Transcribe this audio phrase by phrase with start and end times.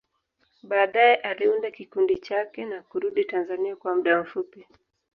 [0.63, 4.67] Baadaye, aliunda kikundi chake na kurudi Tanzania kwa muda mfupi.